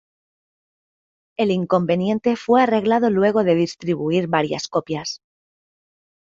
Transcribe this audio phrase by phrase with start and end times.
[1.37, 5.21] El inconveniente fue arreglado luego de distribuir varias copias.